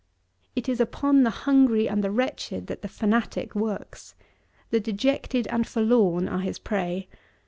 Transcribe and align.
It 0.55 0.67
is 0.67 0.79
upon 0.79 1.21
the 1.21 1.29
hungry 1.45 1.87
and 1.87 2.03
the 2.03 2.09
wretched 2.09 2.65
that 2.65 2.81
the 2.81 2.87
fanatic 2.87 3.53
works. 3.53 4.15
The 4.71 4.79
dejected 4.79 5.45
and 5.51 5.67
forlorn 5.67 6.27
are 6.27 6.39
his 6.39 6.57
prey. 6.57 7.07